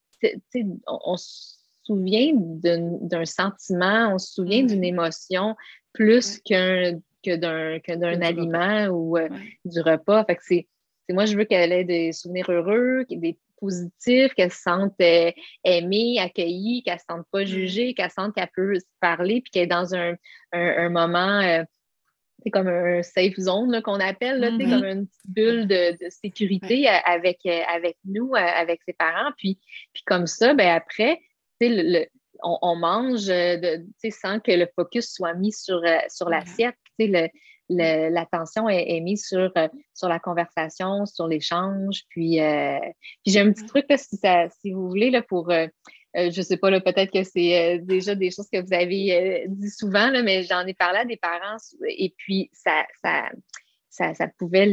[0.87, 5.57] on, on se souvient d'un sentiment, on se souvient d'une émotion
[5.93, 9.29] plus qu'un que d'un d'un aliment ou euh,
[9.65, 10.25] du repas.
[10.25, 10.67] Fait que c'est
[11.11, 15.31] moi, je veux qu'elle ait des souvenirs heureux, des positifs, qu'elle se sente euh,
[15.64, 17.47] aimée, accueillie, qu'elle ne se sente pas mm.
[17.47, 20.14] jugée, qu'elle sente qu'elle peut se parler, puis qu'elle est dans un,
[20.53, 24.71] un, moment, c'est euh, comme un safe zone qu'on appelle, là, mm-hmm.
[24.71, 29.33] comme une petite bulle de, de sécurité avec, euh, avec nous, avec ses parents.
[29.37, 29.59] Puis,
[29.93, 31.21] puis comme ça, ben après,
[31.61, 32.07] le,
[32.43, 36.77] on, on, mange de, sans que le focus soit mis sur, sur l'assiette.
[36.99, 37.29] Le,
[37.77, 42.03] l'attention est, mise sur, euh, sur la conversation, sur l'échange.
[42.09, 42.79] Puis, euh,
[43.27, 45.67] j'ai un petit truc, si, vous voulez, là, pour, euh,
[46.15, 50.11] je ne sais pas, peut-être que c'est déjà des choses que vous avez dit souvent,
[50.11, 51.57] là, mais j'en ai parlé à des parents
[51.89, 52.85] et puis ça,
[53.91, 54.67] ça, ça, pouvait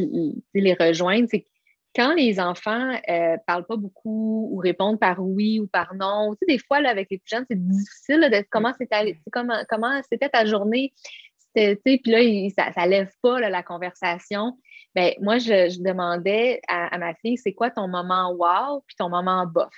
[0.54, 1.28] les rejoindre.
[1.32, 1.48] C'est
[1.96, 6.40] quand les enfants ne parlent pas beaucoup ou répondent par oui ou par non, tu
[6.40, 10.00] sais, des fois, là, avec les plus jeunes, c'est difficile de comment c'était comment, comment
[10.10, 10.94] c'était ta journée
[11.54, 14.58] puis là, ça, ça lève pas la conversation.
[14.96, 19.46] Ben, moi, je, demandais à, ma fille, c'est quoi ton moment wow, puis ton moment
[19.46, 19.74] bof?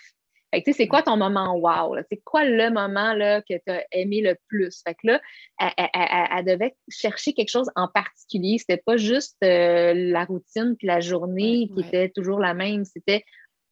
[0.52, 1.98] Fait que, c'est quoi ton moment wow?
[2.12, 4.82] C'est quoi le moment là, que tu as aimé le plus?
[4.86, 5.22] Fait que là,
[5.60, 8.60] elle, devait chercher quelque chose en particulier.
[8.60, 12.86] C'était pas juste euh, la routine puis la journée qui était toujours la même.
[12.86, 13.24] C'était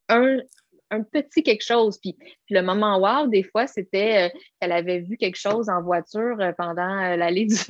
[0.09, 0.39] un,
[0.91, 1.97] un petit quelque chose.
[1.99, 2.15] Puis,
[2.49, 6.51] le moment wow, des fois, c'était euh, qu'elle avait vu quelque chose en voiture euh,
[6.57, 7.55] pendant euh, l'allée du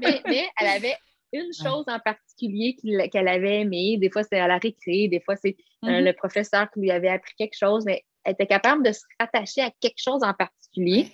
[0.00, 0.96] mais, mais, elle avait
[1.32, 2.76] une chose en particulier
[3.12, 3.98] qu'elle avait aimée.
[3.98, 6.02] Des fois, c'était à la récré, des fois, c'est mm-hmm.
[6.04, 9.62] le professeur qui lui avait appris quelque chose, mais elle était capable de se rattacher
[9.62, 11.06] à quelque chose en particulier.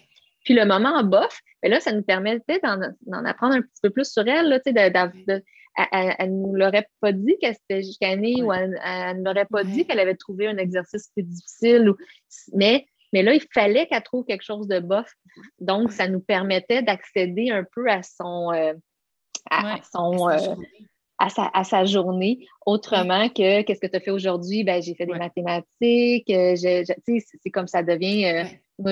[0.45, 3.81] Puis le moment en bof, mais ben là, ça nous permettait d'en apprendre un petit
[3.83, 5.43] peu plus sur elle, là, de, de,
[5.77, 9.87] elle ne nous l'aurait pas dit qu'elle s'était chicanée ou elle ne l'aurait pas dit
[9.87, 11.93] qu'elle avait trouvé un exercice plus difficile.
[12.55, 15.11] mais, mais là, il fallait qu'elle trouve quelque chose de bof.
[15.61, 18.73] Donc, ça nous permettait d'accéder un peu à son, euh,
[19.51, 20.29] à, son,
[21.19, 24.65] à, sa, à, sa, journée autrement que qu'est-ce que tu as fait aujourd'hui?
[24.65, 28.27] Ben, j'ai fait des mathématiques, euh, c'est comme ça devient.
[28.27, 28.45] Euh,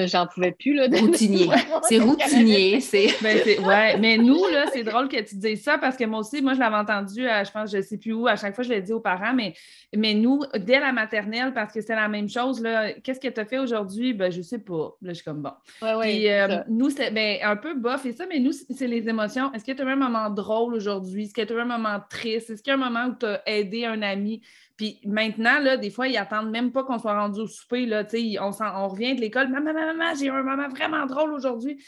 [0.06, 0.74] j'en pouvais plus.
[0.74, 1.48] Là, Routinier.
[1.88, 2.80] c'est routinier.
[2.80, 3.08] C'est...
[3.22, 3.98] Ben, ouais.
[3.98, 6.60] Mais nous, là, c'est drôle que tu dises ça parce que moi aussi, moi, je
[6.60, 8.92] l'avais entendu, je pense, je ne sais plus où, à chaque fois, je l'ai dit
[8.92, 9.54] aux parents, mais,
[9.96, 13.40] mais nous, dès la maternelle, parce que c'est la même chose, là, qu'est-ce que tu
[13.40, 14.12] as fait aujourd'hui?
[14.12, 14.96] Ben, je ne sais pas.
[15.00, 15.52] Là, je suis comme bon.
[15.80, 19.08] Ouais, Puis, euh, nous, c'est ben, un peu bof et ça, mais nous, c'est les
[19.08, 19.52] émotions.
[19.52, 21.24] Est-ce que tu as eu un moment drôle aujourd'hui?
[21.24, 22.50] Est-ce que tu as eu un moment triste?
[22.50, 24.42] Est-ce qu'il y a un moment où tu as aidé un ami?
[24.76, 27.86] Puis maintenant, là, des fois, ils attendent même pas qu'on soit rendu au souper.
[27.86, 28.04] Là,
[28.40, 29.48] on, on revient de l'école.
[29.48, 31.82] Maman, maman, maman, j'ai eu un moment vraiment drôle aujourd'hui.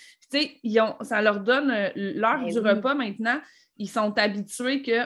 [1.03, 3.41] ça leur donne euh, l'heure ben du repas maintenant.
[3.79, 5.05] Ils sont habitués que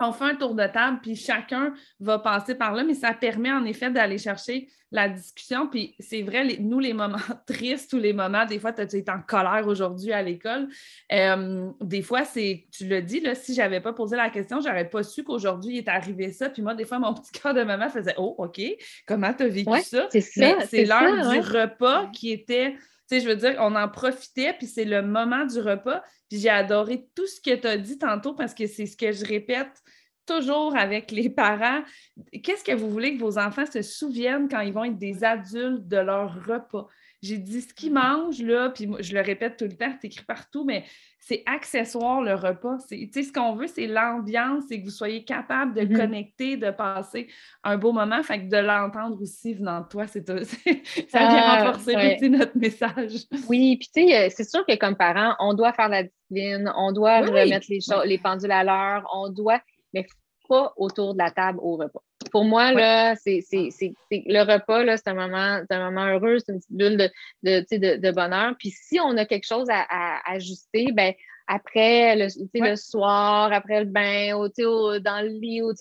[0.00, 3.52] on fait un tour de table, puis chacun va passer par là, mais ça permet
[3.52, 5.68] en effet d'aller chercher la discussion.
[5.68, 9.20] Puis c'est vrai, nous, les moments tristes ou les moments, des fois, tu es en
[9.20, 10.68] colère aujourd'hui à l'école.
[11.12, 14.60] Euh, des fois, c'est, tu le dis, là, si je n'avais pas posé la question,
[14.60, 16.48] je n'aurais pas su qu'aujourd'hui, il est arrivé ça.
[16.50, 18.60] Puis moi, des fois, mon petit cœur de maman faisait Oh, OK,
[19.06, 20.08] comment tu as vécu ça?
[20.10, 20.60] C'est ça.
[20.66, 22.74] C'est l'heure du repas qui était.
[23.10, 26.00] Sais, je veux dire, on en profitait, puis c'est le moment du repas.
[26.28, 29.10] Puis j'ai adoré tout ce que tu as dit tantôt parce que c'est ce que
[29.10, 29.82] je répète
[30.26, 31.82] toujours avec les parents.
[32.44, 35.88] Qu'est-ce que vous voulez que vos enfants se souviennent quand ils vont être des adultes
[35.88, 36.86] de leur repas?
[37.22, 40.24] J'ai dit ce qu'ils mangent, là, puis je le répète tout le temps, c'est écrit
[40.24, 40.84] partout, mais
[41.18, 42.78] c'est accessoire le repas.
[42.78, 45.96] Ce qu'on veut, c'est l'ambiance, c'est que vous soyez capable de mm-hmm.
[45.96, 47.28] connecter, de passer
[47.62, 50.26] un beau moment, fait que de l'entendre aussi venant de toi, c'est,
[51.08, 53.26] ça vient ah, renforcer notre message.
[53.48, 56.72] Oui, puis tu sais, euh, c'est sûr que comme parents, on doit faire la discipline,
[56.74, 59.60] on doit remettre les, les pendules à l'heure, on doit
[59.92, 60.06] mais
[60.48, 62.02] pas autour de la table au repas.
[62.30, 63.40] Pour moi, là, c'est,
[64.10, 67.10] le repas, là, c'est un moment, un moment heureux, c'est une petite bulle de,
[67.42, 68.54] de, de, bonheur.
[68.58, 71.14] Puis si on a quelque chose à, ajuster, ben
[71.46, 74.48] après le, le soir, après le bain, ou,
[75.00, 75.72] dans le lit, ou,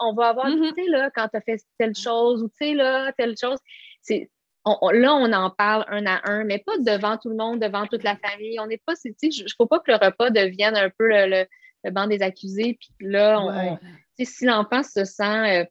[0.00, 0.74] on va avoir, mm-hmm.
[0.74, 3.58] tu sais, là, quand tu as fait telle chose, ou tu sais, là, telle chose.
[4.02, 4.30] C'est,
[4.64, 8.02] là, on en parle un à un, mais pas devant tout le monde, devant toute
[8.02, 8.58] la famille.
[8.58, 11.46] On n'est pas, il ne faut pas que le repas devienne un peu le
[11.86, 12.78] le banc des accusés.
[12.78, 13.78] Puis là,
[14.18, 15.64] si l'enfant se sent euh,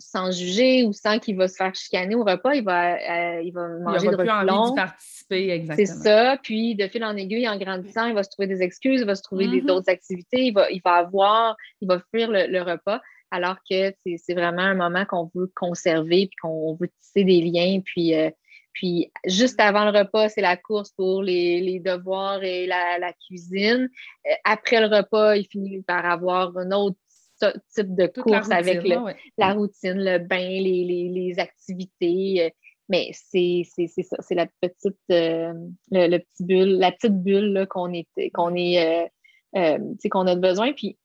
[0.00, 3.52] sans juger ou sans qu'il va se faire chicaner au repas, il va, euh, il
[3.52, 4.74] va manger il de reculons.
[4.74, 5.76] participer, exactement.
[5.76, 6.38] C'est ça.
[6.42, 9.14] Puis, de fil en aiguille, en grandissant, il va se trouver des excuses, il va
[9.14, 9.70] se trouver des mm-hmm.
[9.70, 14.34] autres activités, il va, il va avoir, il va fuir le, repas, alors que c'est
[14.34, 18.30] vraiment un moment qu'on veut conserver, puis qu'on veut tisser des liens, puis euh,
[18.72, 23.88] puis, juste avant le repas, c'est la course pour les, devoirs et la, cuisine.
[24.26, 26.96] Euh, après le repas, il finit par avoir un autre
[27.74, 28.86] type de course avec
[29.38, 32.46] la routine, le bain, les, activités.
[32.46, 32.50] Euh,
[32.88, 35.52] mais c'est ça, c'est la petite, euh,
[35.92, 39.10] le, petit bulle, la petite bulle qu'on est, qu'on est,
[40.10, 40.72] qu'on a besoin.
[40.72, 40.98] Puis,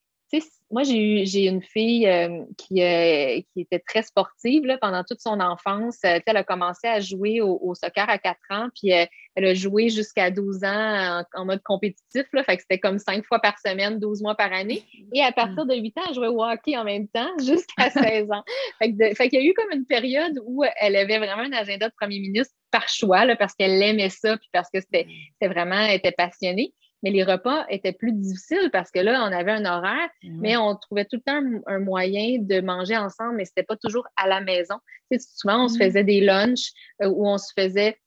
[0.71, 5.99] moi, j'ai une fille euh, qui, euh, qui, était très sportive pendant toute son enfance.
[6.05, 9.89] Euh, elle a commencé à jouer au, soccer à 4 ans, puis elle a joué
[9.89, 12.25] jusqu'à 12 ans en, mode compétitif.
[12.33, 14.83] Là, fait que c'était comme 5 fois par semaine, 12 mois par année.
[15.13, 18.31] Et à partir de 8 ans, elle jouait au hockey en même temps jusqu'à 16
[18.31, 18.43] ans.
[18.79, 21.93] Fait, qu'il y a eu comme une période où elle avait vraiment un agenda de
[21.99, 25.07] premier ministre par choix, parce qu'elle aimait ça, puis parce que c'était
[25.41, 26.73] vraiment, elle était passionnée
[27.05, 30.37] mais les repas étaient plus difficiles parce que là, on avait un horaire, mm-hmm.
[30.39, 33.75] mais on trouvait tout le temps un, moyen de manger ensemble, mais ce n'était pas
[33.75, 34.73] toujours à la maison.
[35.11, 35.85] souvent, on se mm-hmm.
[35.85, 36.71] faisait des lunchs
[37.03, 37.99] euh, où on se faisait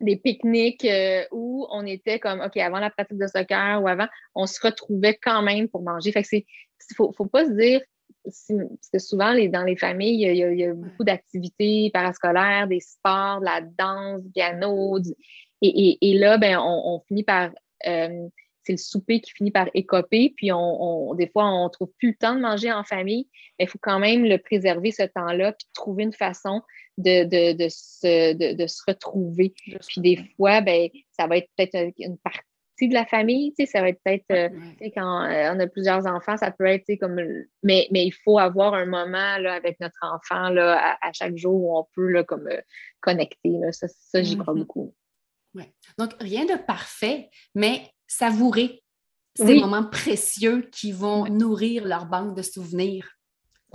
[0.00, 4.08] des pique-niques euh, où on était comme, OK, avant la pratique de soccer ou avant,
[4.34, 6.10] on se retrouvait quand même pour manger.
[6.10, 6.44] Fait que c'est,
[6.96, 7.80] faut, faut pas se dire,
[8.24, 13.38] parce que souvent, les, dans les familles, il y a, beaucoup d'activités parascolaires, des sports,
[13.38, 14.98] de la danse, du piano.
[15.60, 17.50] et, là, ben, on, finit par
[18.64, 22.10] c'est le souper qui finit par écoper, puis on, des fois, on ne trouve plus
[22.10, 25.52] le temps de manger en famille, mais il faut quand même le préserver, ce temps-là,
[25.52, 26.62] puis trouver une façon
[26.98, 29.52] de, de, se, retrouver.
[29.88, 32.42] Puis des fois, ben, ça va être peut-être une partie
[32.88, 34.48] de la famille, ça va être peut-être, euh,
[34.94, 37.20] quand euh, on a plusieurs enfants, ça peut être comme,
[37.62, 41.54] mais, mais il faut avoir un moment là, avec notre enfant là, à, chaque jour
[41.54, 42.48] où on peut là, comme,
[43.00, 43.60] connecter.
[43.70, 44.58] Ça, ça j'y crois mm-hmm.
[44.58, 44.94] beaucoup.
[45.54, 45.72] Ouais.
[45.98, 48.82] Donc, rien de parfait, mais savourer
[49.34, 53.08] ces moments précieux qui vont nourrir leur banque de souvenirs.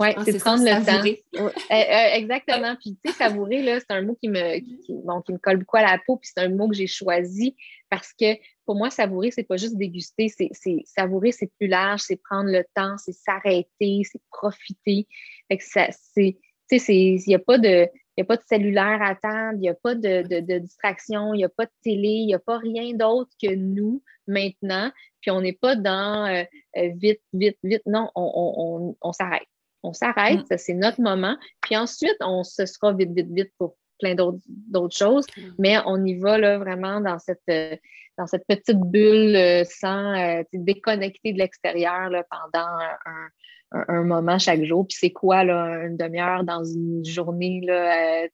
[0.00, 1.18] Oui, c'est prendre le temps.
[1.70, 2.76] Euh, euh, exactement.
[2.80, 5.82] Puis, tu sais, savourer, là, c'est un mot qui me, qui, me colle beaucoup à
[5.82, 7.54] la peau, puis c'est un mot que j'ai choisi
[7.90, 10.50] parce que pour moi, savourer, c'est pas juste déguster, c'est
[10.86, 15.06] savourer, c'est plus large, c'est prendre le temps, c'est s'arrêter, c'est profiter.
[15.48, 16.38] Fait que ça, c'est,
[16.70, 17.86] tu sais, il n'y a pas de,
[18.18, 21.44] n'y a pas de cellulaire à attendre, il n'y a pas de, distraction, il n'y
[21.44, 24.90] a pas de télé, il n'y a pas rien d'autre que nous maintenant.
[25.20, 26.42] Puis on n'est pas dans euh,
[26.76, 27.82] euh, vite, vite, vite.
[27.86, 29.46] Non, on, s'arrête.
[29.82, 30.58] on s'arrête, mm.
[30.58, 31.36] c'est notre moment.
[31.62, 35.50] Puis ensuite, on se sera vite, vite, vite pour plein d'autres choses, mm.
[35.58, 37.76] mais on y va là, vraiment dans cette, euh,
[38.16, 42.68] dans cette petite bulle euh, sans déconnecter de l'extérieur pendant
[43.06, 43.28] un,
[43.72, 44.86] moment chaque jour.
[44.86, 47.60] Puis c'est quoi là, une demi-heure dans une journée?
[47.64, 48.26] Là,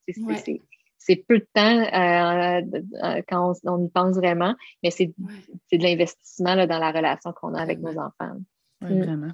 [0.98, 6.92] c'est peu de temps quand on, y pense vraiment, mais c'est de l'investissement dans la
[6.92, 8.36] relation qu'on a avec nos enfants.
[8.82, 9.02] Oui, mm.
[9.02, 9.32] vraiment.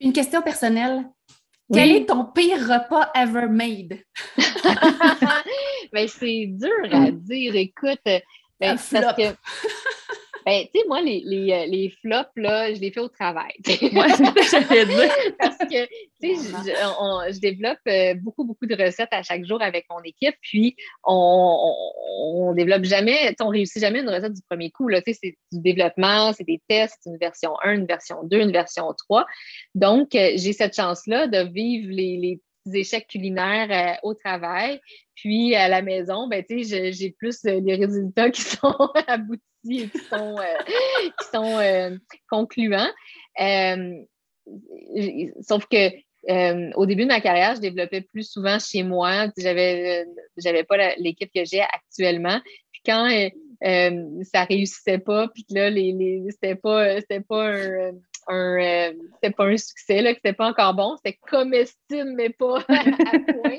[0.00, 1.04] Une question personnelle.
[1.72, 3.98] Quel est ton pire repas ever made?
[5.92, 7.54] ben, c'est dur à dire.
[7.54, 9.34] Écoute, ben, parce que
[10.44, 13.52] ben, tu sais, moi, les, les, euh, les, flops, là, je les fais au travail.
[13.92, 15.10] Moi, dire.
[15.38, 19.62] Parce que, tu sais, je, je, développe euh, beaucoup, beaucoup de recettes à chaque jour
[19.62, 21.74] avec mon équipe, puis on,
[22.18, 25.00] on, développe jamais, on réussit jamais une recette du premier coup, là.
[25.02, 28.52] Tu sais, c'est du développement, c'est des tests, une version 1, une version 2, une
[28.52, 29.26] version 3.
[29.74, 32.40] Donc, euh, j'ai cette chance-là de vivre les, les
[32.72, 34.80] échecs culinaires au travail.
[35.14, 38.74] Puis à la maison, ben, j'ai plus les résultats qui sont
[39.06, 41.96] aboutis et qui sont, euh, qui sont euh,
[42.28, 42.90] concluants.
[43.40, 43.94] Euh,
[45.42, 45.90] sauf que
[46.76, 49.26] au début de ma carrière, je développais plus souvent chez moi.
[49.36, 52.40] J'avais, j'avais pas l'équipe que j'ai actuellement.
[52.72, 53.08] Puis quand
[54.24, 57.92] ça réussissait pas, puis là, les c'était pas, c'était pas un
[58.28, 62.30] un euh, c'était pas un succès, là, que c'était pas encore bon, c'était comestible, mais
[62.30, 62.84] pas à,
[63.32, 63.58] point.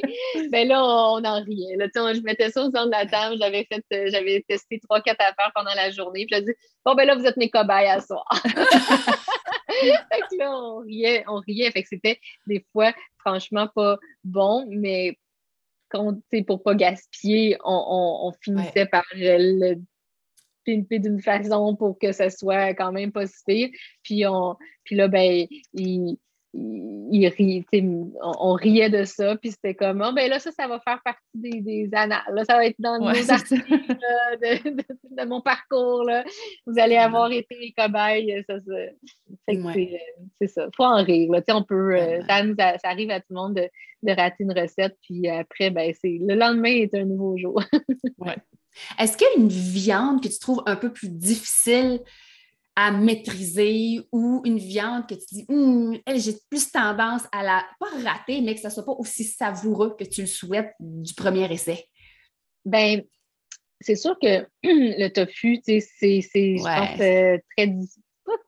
[0.51, 1.75] Mais là, on, en riait.
[1.77, 5.01] Là, je mettais ça au centre de la table, j'avais fait, euh, j'avais testé trois,
[5.01, 6.53] quatre affaires pendant la journée, puis je dit
[6.85, 8.27] Bon ben là, vous êtes mes cobayes à soir.
[8.43, 11.71] fait que là, on riait, on riait.
[11.71, 15.17] Fait que c'était des fois franchement pas bon, mais
[15.89, 19.75] quand, pour pas gaspiller, on, finissait par le
[20.65, 23.71] d'une façon pour que ça soit quand même positif.
[24.03, 26.17] Puis, on, puis là, ben, il,
[26.53, 31.01] il, on, riait de ça, puis c'était comme, oh, ben là, ça, ça va faire
[31.03, 32.21] partie des, des annales.
[32.31, 36.03] Là, ça va être dans nos articles de, mon parcours.
[36.03, 36.23] Là.
[36.67, 38.43] Vous allez avoir été les cobayes.
[38.47, 38.55] Ça,
[40.39, 40.67] c'est ça.
[40.67, 41.31] Il faut en rire.
[41.31, 41.41] Là.
[41.49, 42.43] On peut, euh, ça,
[42.77, 43.67] ça, arrive à tout le monde de,
[44.03, 47.63] de rater une recette, puis après, ben, le lendemain est un nouveau jour.
[48.19, 48.35] ouais.
[48.99, 51.99] Est-ce qu'il y a une viande que tu trouves un peu plus difficile
[52.75, 57.89] à maîtriser ou une viande que tu dis, hum, j'ai plus tendance à la, pas
[58.03, 61.51] rater, mais que ça ne soit pas aussi savoureux que tu le souhaites du premier
[61.53, 61.85] essai?
[62.65, 63.03] Ben,
[63.79, 67.75] c'est sûr que le tofu, c'est, je pense, euh, très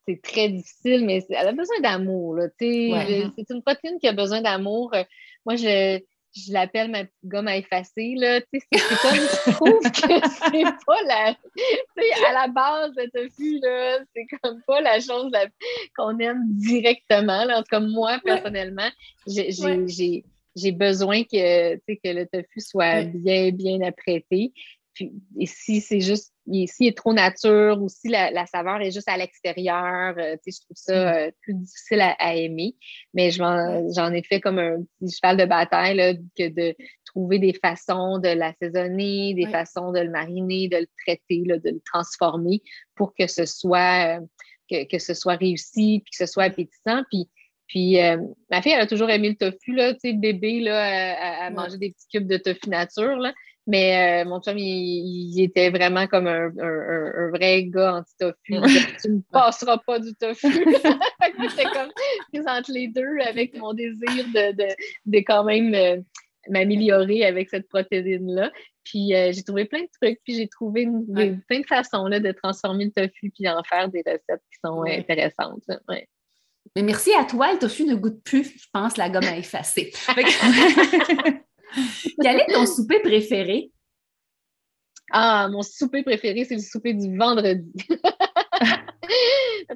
[0.08, 2.38] c'est très difficile, mais elle a besoin d'amour.
[2.58, 4.92] C'est une protéine qui a besoin d'amour.
[5.44, 6.00] Moi, je,
[6.36, 8.14] je l'appelle ma petite gomme à effacer.
[8.16, 8.40] Là.
[8.52, 8.60] C'est,
[9.02, 11.36] comme je trouve que c'est pas la.
[12.28, 15.32] à la base, le tofu, là, c'est comme pas la chose
[15.96, 17.44] qu'on aime directement.
[17.44, 17.58] Là.
[17.58, 18.88] En tout cas, moi, personnellement,
[19.26, 19.50] j'ai,
[20.54, 24.52] j'ai, besoin que, que le tofu soit bien, bien apprêté.
[24.94, 29.08] Puis, et si c'est juste, s'il est trop nature ou si la, saveur est juste
[29.08, 31.16] à l'extérieur, euh, je trouve ça mm.
[31.16, 32.76] euh, plus difficile à, aimer.
[33.14, 37.52] Mais j'en ai fait comme un petit cheval de bataille là, que de trouver des
[37.52, 42.62] façons de l'assaisonner, des façons de le mariner, de le traiter, là, de le transformer
[42.94, 44.20] pour que ce soit,
[44.70, 47.02] euh, que, ce soit réussi, puis que ce soit appétissant.
[47.10, 47.28] Puis,
[47.66, 47.96] puis
[48.50, 51.78] ma fille, elle a toujours aimé le tofu, là, tu sais, bébé, là, à, manger
[51.78, 53.32] des petits cubes de tofu nature, là.
[53.68, 56.50] Mais euh, mon chum, il, était vraiment comme un,
[57.30, 58.36] vrai gars anti-tofu.
[59.02, 60.46] tu ne passeras pas du tofu.
[60.52, 61.90] J'étais comme
[62.46, 64.52] entre les deux avec mon désir de,
[65.06, 65.96] de, quand même euh,
[66.48, 68.52] m'améliorer avec cette protéine-là.
[68.84, 70.86] Puis euh, j'ai trouvé plein de trucs, puis j'ai trouvé
[71.48, 74.84] plein de façons là, de transformer le tofu puis en faire des recettes qui sont
[74.84, 75.64] intéressantes.
[76.76, 79.92] Mais merci à toi, le tofu ne goûte plus, je pense, la gomme à effacer.
[82.22, 83.70] Quel est ton souper préféré?
[85.12, 87.72] Ah, mon souper préféré, c'est le souper du vendredi.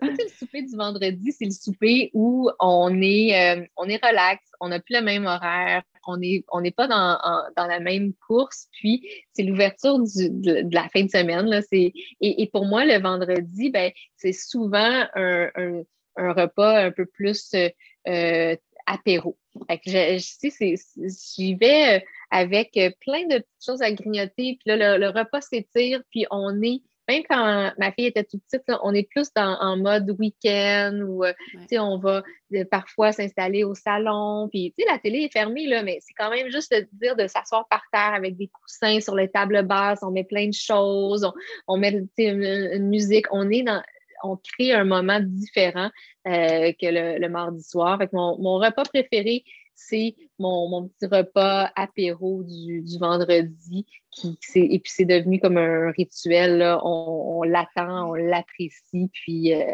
[0.03, 4.69] le souper du vendredi, c'est le souper où on est, euh, on est relax, on
[4.69, 9.43] n'a plus le même horaire, on n'est on pas dans, la même course, puis c'est
[9.43, 11.47] l'ouverture de, la fin de semaine.
[11.47, 15.83] Là, et, et pour moi, le vendredi, ben, c'est souvent un,
[16.17, 17.69] repas un peu plus euh,
[18.09, 19.39] euh, apéro.
[19.85, 25.41] J'y vais euh, avec euh, plein de petites choses à grignoter, puis là, le, repas
[25.41, 29.59] s'étire, puis on est, même quand ma fille était toute petite, on est plus dans,
[29.61, 31.33] en mode week-end ou euh,
[31.73, 32.23] on va
[32.71, 36.73] parfois s'installer au salon, puis la télé est fermée, là, mais c'est quand même juste
[36.73, 40.25] de dire de s'asseoir par terre avec des coussins sur les tables basses, on met
[40.25, 41.29] plein de choses,
[41.67, 43.83] on, met une, musique, on est dans
[44.23, 45.91] on crée un moment différent
[46.27, 47.99] euh, que le, mardi soir.
[48.13, 49.45] mon, repas préféré,
[49.75, 53.87] c'est mon, petit repas apéro du, vendredi.
[54.11, 56.63] Qui, et puis, c'est devenu comme un rituel.
[56.83, 59.11] On, l'attend, on l'apprécie.
[59.13, 59.73] Puis, euh,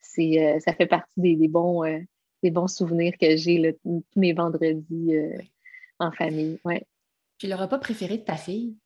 [0.00, 1.82] c'est, ça fait partie des, bons,
[2.42, 5.14] des bons souvenirs que j'ai tous mes vendredis
[5.98, 6.58] en famille.
[6.64, 6.84] Ouais.
[7.38, 8.76] Puis, le repas préféré de ta fille?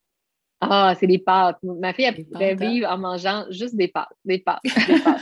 [0.64, 1.58] Ah, c'est des pâtes.
[1.64, 2.70] Ma fille, elle pourrait hein?
[2.70, 4.12] vivre en mangeant juste des pâtes.
[4.24, 4.60] Des pâtes.
[4.62, 5.20] Des pâtes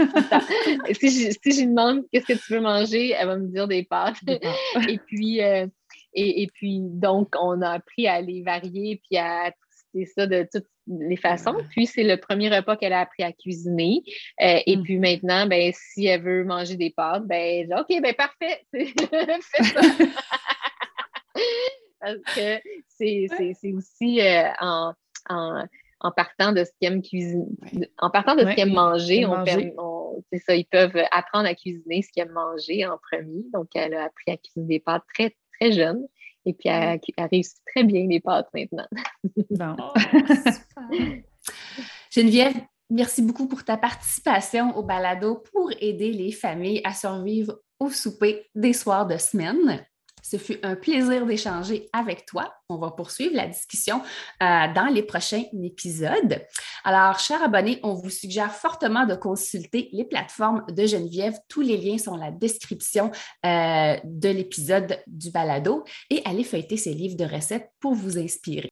[1.01, 3.66] si, je, si je lui demande qu'est-ce que tu veux manger, elle va me dire
[3.66, 4.18] des pâtes.
[4.88, 5.66] et puis, euh,
[6.12, 9.51] et, et, puis, donc, on a appris à les varier puis à
[9.95, 11.57] tester ça de toutes les façons.
[11.70, 14.03] Puis, c'est le premier repas qu'elle a appris à cuisiner.
[14.43, 14.82] Euh, et mm.
[14.82, 18.66] puis maintenant, ben, si elle veut manger des pâtes, ben, OK, ben parfait.
[18.72, 19.80] Fais ça.
[21.99, 24.93] Parce que c'est aussi euh, en
[25.29, 25.66] en,
[26.16, 27.47] partant de ce qu'ils aiment cuisiner,
[27.99, 29.45] en partant de ce qu'ils aiment manger, on,
[30.39, 33.45] ça, ils peuvent apprendre à cuisiner ce qu'ils aiment manger en premier.
[33.53, 36.07] Donc, elle a appris à cuisiner des pâtes très, très jeune.
[36.47, 38.87] Et puis, elle, a réussi très bien les pâtes maintenant.
[39.61, 39.93] Oh,
[42.11, 42.55] Geneviève,
[42.89, 48.47] merci beaucoup pour ta participation au balado pour aider les familles à survivre au souper
[48.55, 49.85] des soirs de semaine.
[50.23, 52.53] Ce fut un plaisir d'échanger avec toi.
[52.68, 54.01] On va poursuivre la discussion
[54.43, 56.41] euh, dans les prochains épisodes.
[56.85, 61.39] Alors, chers abonnés, on vous suggère fortement de consulter les plateformes de Geneviève.
[61.49, 63.11] Tous les liens sont dans la description
[63.47, 68.68] euh, de l'épisode du balado et allez feuilleter ces livres de recettes pour vous inspirer.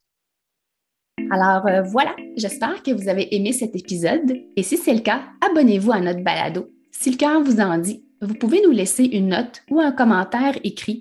[1.30, 5.24] Alors euh, voilà, j'espère que vous avez aimé cet épisode et si c'est le cas,
[5.46, 6.70] abonnez-vous à notre balado.
[6.90, 10.58] Si le cœur vous en dit, vous pouvez nous laisser une note ou un commentaire
[10.64, 11.00] écrit